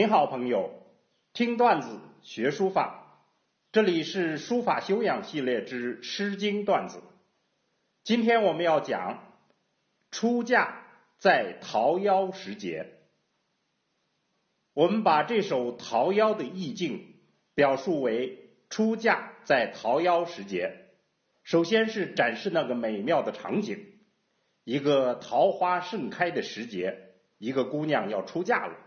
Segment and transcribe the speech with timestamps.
[0.00, 0.70] 您好，朋友，
[1.34, 3.22] 听段子学书法，
[3.70, 7.02] 这里是书法修养系列之《诗经》段子。
[8.02, 9.22] 今天我们要讲
[10.10, 10.86] 出嫁
[11.18, 12.94] 在桃夭时节。
[14.72, 17.16] 我们把这首《桃夭》的意境
[17.54, 20.86] 表述为出嫁在桃夭时节。
[21.42, 23.84] 首先是展示那个美妙的场景，
[24.64, 28.78] 一个桃花盛开的时节，一个姑娘要出嫁了。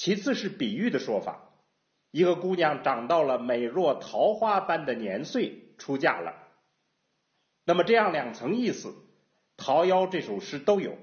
[0.00, 1.50] 其次是比喻的说法，
[2.10, 6.32] 一个姑娘长到了美若桃花般的年岁，出嫁了。
[7.66, 8.88] 那么这样两层意思，
[9.58, 10.96] 《桃夭》这首诗都有，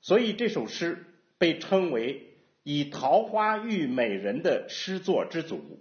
[0.00, 1.04] 所以这首诗
[1.38, 5.78] 被称为以桃花喻美人的诗作之祖。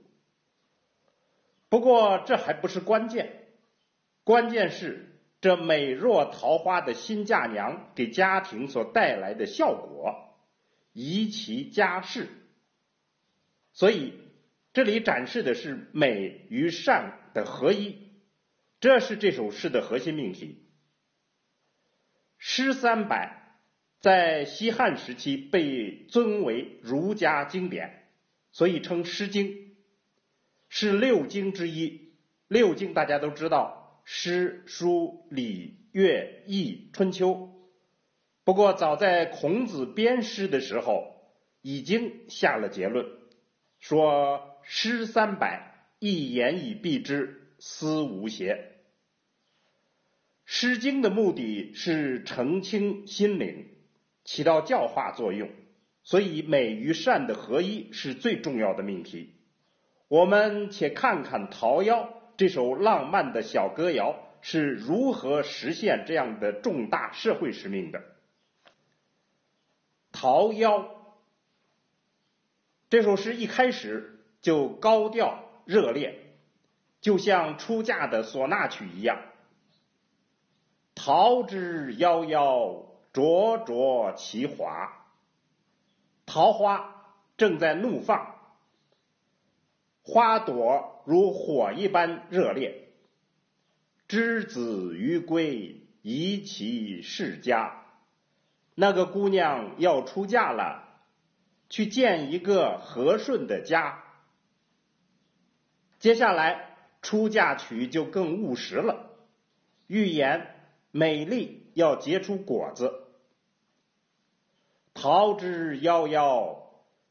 [1.67, 3.47] 不过这还不是关键，
[4.23, 10.28] 关键是这美若桃花的新嫁娘给家庭所带来的效果。
[10.93, 12.27] 宜其家室，
[13.73, 14.13] 所以
[14.73, 17.97] 这里展示的是美与善的合一，
[18.79, 20.65] 这是这首诗的核心命题。
[22.37, 23.57] 诗三百
[23.99, 28.07] 在西汉时期被尊为儒家经典，
[28.51, 29.47] 所以称《诗经》，
[30.69, 32.13] 是六经之一。
[32.47, 37.58] 六经大家都知道，诗、书、礼、乐、易、春秋。
[38.49, 41.21] 不过，早在孔子编诗的时候，
[41.61, 43.05] 已经下了结论，
[43.77, 48.55] 说“诗三百，一言以蔽之，思无邪”。
[50.45, 53.67] 《诗经》的目的是澄清心灵，
[54.25, 55.47] 起到教化作用，
[56.01, 59.35] 所以美与善的合一是最重要的命题。
[60.07, 61.85] 我们且看看《桃夭》
[62.35, 68.01] 这首浪漫的小歌谣是如何实现这样的重大社会使命的。
[70.11, 70.87] 桃夭
[72.89, 76.35] 这首诗一开始就高调热烈，
[77.01, 79.21] 就像出嫁的唢呐曲一样。
[80.95, 84.91] 桃之夭夭，灼灼其华。
[86.25, 87.05] 桃花
[87.37, 88.35] 正在怒放，
[90.01, 92.89] 花朵如火一般热烈。
[94.07, 97.78] 之子于归，宜其室家。
[98.81, 100.87] 那个姑娘要出嫁了，
[101.69, 104.05] 去建一个和顺的家。
[105.99, 109.09] 接下来出嫁曲就更务实了，
[109.87, 110.55] 预言
[110.91, 113.03] 美丽要结出果子。
[114.93, 116.59] 桃之夭夭，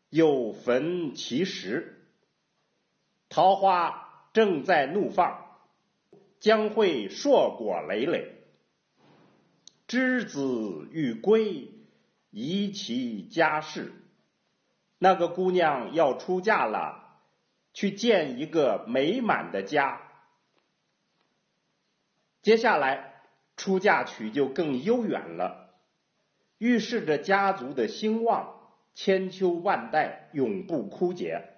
[0.08, 2.08] 有逢其实。
[3.28, 5.58] 桃花正在怒放，
[6.40, 8.38] 将会硕果累累。
[9.88, 11.72] 之子欲归，
[12.31, 13.91] 宜其家室。
[14.99, 17.22] 那个姑娘要出嫁了，
[17.72, 20.03] 去建一个美满的家。
[22.43, 23.22] 接下来
[23.56, 25.71] 出嫁曲就更悠远了，
[26.59, 28.60] 预示着家族的兴旺，
[28.94, 31.48] 千秋万代永不枯竭。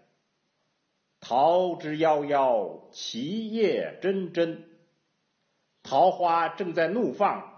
[1.19, 4.61] 桃之夭夭，其叶蓁蓁。
[5.83, 7.50] 桃花正在怒放。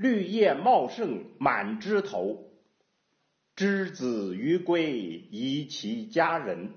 [0.00, 2.54] 绿叶茂盛满枝头，
[3.54, 6.72] 之子于归，宜其家人。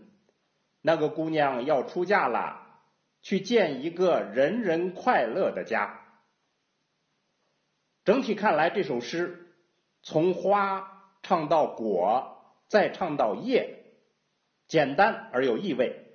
[0.82, 2.82] 那个姑娘要出嫁了，
[3.22, 6.02] 去建一个人人快乐的家。
[8.04, 9.56] 整体看来，这首诗
[10.02, 13.86] 从花唱到果，再唱到叶，
[14.68, 16.12] 简单而有意味。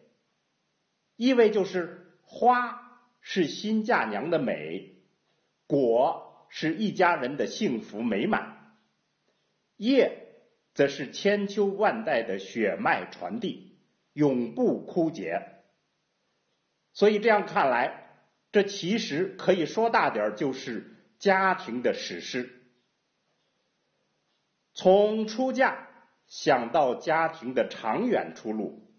[1.16, 4.98] 意味就是花是新嫁娘的美，
[5.66, 6.26] 果。
[6.48, 8.76] 是一家人的幸福美满，
[9.76, 10.26] 业
[10.75, 13.78] 则是千秋万代的血脉传递，
[14.12, 15.62] 永不枯竭。
[16.92, 18.12] 所以这样看来，
[18.50, 22.55] 这其实可以说大点儿，就是家庭的史诗。
[24.75, 25.88] 从出嫁
[26.26, 28.93] 想到家庭的长远出路，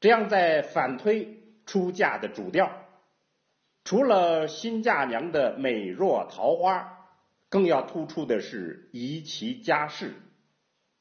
[0.00, 2.87] 这样再反推出嫁的主调。
[3.88, 7.08] 除了新嫁娘的美若桃花，
[7.48, 10.12] 更要突出的是宜其家室。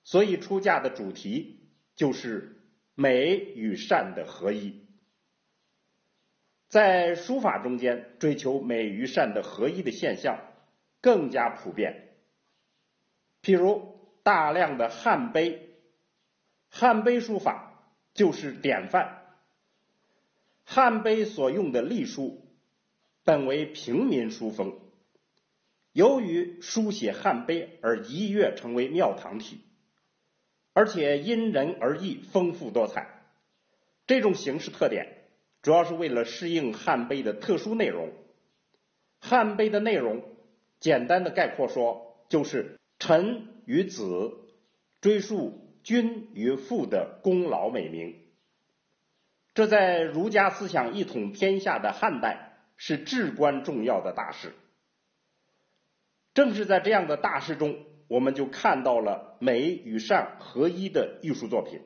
[0.05, 1.67] 所以出嫁的主题
[1.97, 2.61] 就是
[2.95, 4.85] 美与善的合一。
[6.69, 10.39] 在书法中间，追求美与善的合一的现象
[11.01, 12.15] 更加普遍。
[13.43, 15.75] 譬如大量的汉碑，
[16.69, 19.25] 汉碑书法就是典范。
[20.63, 22.46] 汉碑所用的隶书。
[23.27, 24.79] 本为平民书风，
[25.91, 29.59] 由于书写汉碑而一跃成为庙堂体，
[30.71, 33.25] 而且因人而异，丰富多彩。
[34.05, 35.25] 这种形式特点
[35.61, 38.13] 主要是为了适应汉碑的特殊内容。
[39.19, 40.23] 汉碑的内容，
[40.79, 44.37] 简单的概括说，就是臣与子
[45.01, 48.15] 追溯君与父的功劳美名。
[49.53, 52.46] 这在儒家思想一统天下的汉代
[52.77, 54.53] 是至关重要的大事。
[56.33, 61.81] 正是在这样的大事中，我们就看到了美与善合一的艺术作品。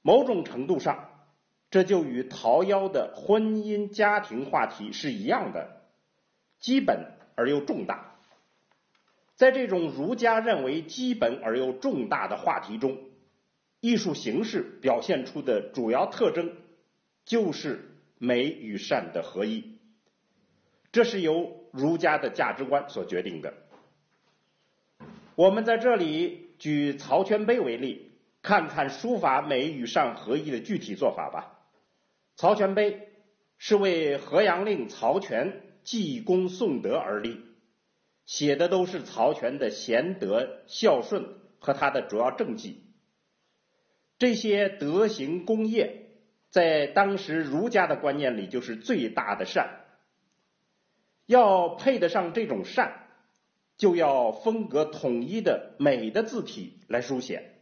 [0.00, 1.10] 某种程度上，
[1.70, 5.82] 这就与陶夭的婚姻家庭话题是一样的。
[6.58, 8.16] 基本而又重大，
[9.34, 12.98] 在这种儒家认为基本而又重大的话题中，
[13.80, 16.56] 艺术形式表现出的主要特征
[17.24, 17.91] 就是
[18.24, 19.78] 美与善的合一，
[20.92, 23.52] 这是由儒家的价值观所决定的。
[25.34, 31.58] 我们在这里举曹全碑为例，看看书法美与善合一的具体做法吧。
[32.36, 33.08] 曹全碑
[33.58, 35.60] 是为河阳令曹全。
[35.84, 37.40] 济公颂德而立，
[38.24, 42.84] 写的都是曹全的贤德孝顺和他的主要政绩。
[44.16, 46.01] 这些德行功业，
[46.52, 49.80] 在当时儒家的观念里就是最大的善。
[51.26, 53.08] 要配得上这种善，
[53.76, 57.54] 就要风格统一的美的字体来书写。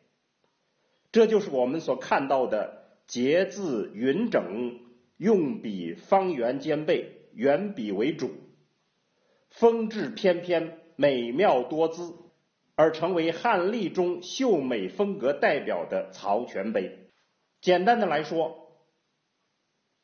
[1.13, 4.81] 这就是我们所看到的节字匀整，
[5.17, 7.17] 用笔方圆兼备。
[7.33, 8.33] 圆笔为主，
[9.51, 12.17] 风致翩翩，美妙多姿，
[12.75, 17.09] 而成为汉隶中秀美风格代表的曹全碑。
[17.61, 18.60] 简单的来说，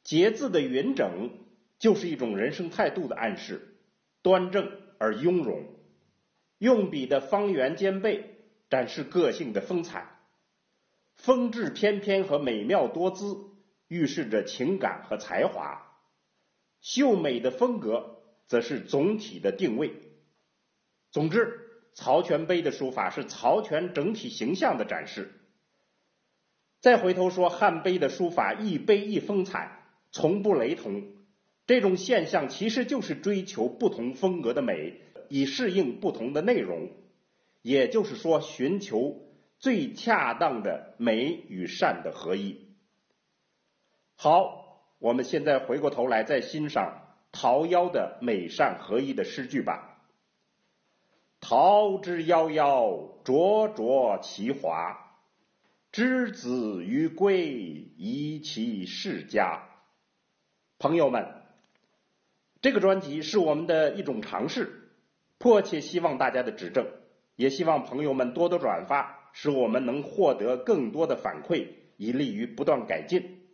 [0.07, 1.31] 节字的匀整
[1.81, 3.77] 就是一种人生态度的暗示，
[4.23, 5.65] 端正而雍容；
[6.59, 8.37] 用笔的方圆兼备，
[8.71, 10.03] 展示个性的风采；
[11.17, 13.37] 风致翩翩和美妙多姿，
[13.89, 15.83] 预示着情感和才华。
[16.81, 19.93] 秀美的风格，则是总体的定位。
[21.11, 25.33] 总之，曹全碑的书法是曹全整体形象的展示。
[26.81, 29.83] 再回头说汉碑的书法，一碑一风采，
[30.17, 31.03] 从不雷同。
[31.67, 36.91] 这种现象其实就是追求不同风格的美，以适应不同的内容。
[37.61, 39.21] 也就是说，寻求
[39.59, 42.69] 最恰当的美与善的合一。
[44.17, 44.65] 好。
[44.99, 50.01] 我们现在回过头来再欣赏桃夭的美善合一的诗句吧。
[51.39, 54.97] 桃之夭夭，灼灼其华；
[55.93, 57.47] 之子于归，
[57.99, 59.69] 宜其室家。
[60.79, 61.27] 朋友们，
[62.61, 64.91] 这个专辑是我们的一种尝试，
[65.39, 66.87] 迫切希望大家的指正，
[67.35, 73.47] 也希望朋友们多多转发，使我们能获得更多的反馈，以利于不断改进。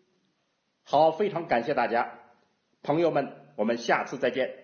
[0.83, 2.19] 好，非常感谢大家，
[2.83, 4.62] 朋友们，我们下次再见。